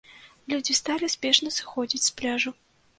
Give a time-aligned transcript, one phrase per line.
[0.53, 2.59] Людзі сталі спешна сыходзіць з пляжу.